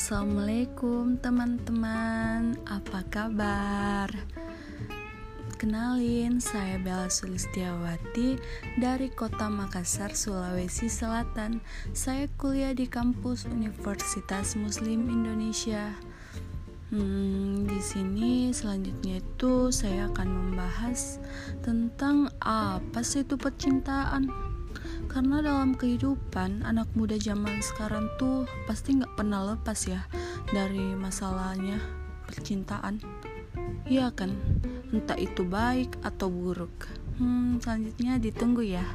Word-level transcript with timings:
Assalamualaikum 0.00 1.20
teman-teman, 1.20 2.56
apa 2.64 3.04
kabar? 3.12 4.08
Kenalin, 5.60 6.40
saya 6.40 6.80
Bella 6.80 7.12
Sulistiawati 7.12 8.40
dari 8.80 9.12
kota 9.12 9.52
Makassar, 9.52 10.16
Sulawesi 10.16 10.88
Selatan. 10.88 11.60
Saya 11.92 12.32
kuliah 12.40 12.72
di 12.72 12.88
kampus 12.88 13.44
Universitas 13.44 14.56
Muslim 14.56 15.04
Indonesia. 15.04 15.92
Hmm, 16.88 17.68
di 17.68 17.80
sini 17.84 18.56
selanjutnya 18.56 19.20
itu 19.20 19.68
saya 19.68 20.08
akan 20.08 20.28
membahas 20.32 21.20
tentang 21.60 22.32
apa 22.40 23.04
sih 23.04 23.20
itu 23.20 23.36
percintaan 23.36 24.49
karena 25.10 25.42
dalam 25.42 25.74
kehidupan 25.74 26.62
anak 26.62 26.86
muda 26.94 27.18
zaman 27.18 27.58
sekarang 27.58 28.06
tuh 28.14 28.46
pasti 28.70 28.94
nggak 28.94 29.18
pernah 29.18 29.42
lepas 29.52 29.90
ya 29.90 30.06
dari 30.54 30.94
masalahnya 30.94 31.82
percintaan. 32.30 33.02
Iya 33.90 34.14
kan? 34.14 34.30
Entah 34.94 35.18
itu 35.18 35.42
baik 35.42 35.98
atau 36.06 36.30
buruk. 36.30 36.86
Hmm 37.18 37.58
selanjutnya 37.58 38.22
ditunggu 38.22 38.62
ya 38.62 38.86